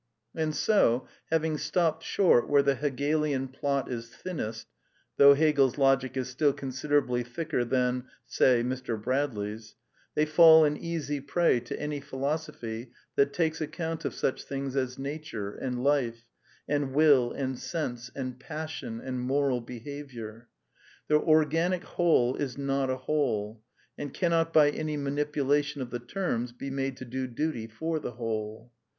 [0.33, 4.65] And so, having stopped short where the Hegelian plot is thinnest
[5.17, 8.99] (though Hegel's" Logic" is still considerably thicker than, say, Mr.
[8.99, 9.75] Bradley's),
[10.15, 14.15] they fall an easy prey to any phi ^^ y losophy that takes account of
[14.15, 16.25] such things as nature, and yC^\ life,
[16.67, 20.47] and will, and sense, and passion, and moral behaviour/
[21.05, 23.61] ^ Their organic whole is not a whole,
[23.99, 28.13] and cannot by any manipulation of the terms be made to do duty for the
[28.13, 28.71] whole.